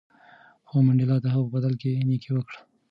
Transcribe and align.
خو 0.67 0.75
منډېلا 0.85 1.17
د 1.21 1.25
هغه 1.33 1.43
په 1.47 1.51
بدل 1.55 1.73
کې 1.81 2.03
نېکي 2.07 2.31
وکړه. 2.33 2.59